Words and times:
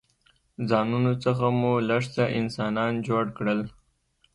ځانونو 0.69 1.11
څخه 1.23 1.45
مو 1.59 1.73
لږ 1.89 2.03
څه 2.15 2.23
انسانان 2.39 2.91
جوړ 3.07 3.23
کړل. 3.37 3.61